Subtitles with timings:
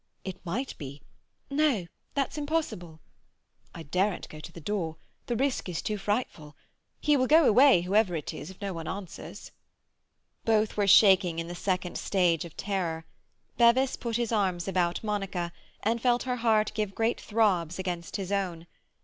[0.23, 1.03] "It might be—"
[1.51, 1.85] "No!
[2.15, 2.99] That's impossible."
[3.75, 4.95] "I daren't go to the door.
[5.27, 6.55] The risk is too frightful.
[6.99, 9.51] He will go away, whoever it is, if no one answers."
[10.43, 13.05] Both were shaking in the second stage of terror.
[13.59, 15.51] Bevis put his arm about Monica,
[15.83, 18.65] and felt her heart give great throbs against his own.